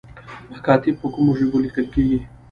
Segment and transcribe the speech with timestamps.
[0.51, 2.19] مکاتیب په کومو ژبو لیکل کیږي؟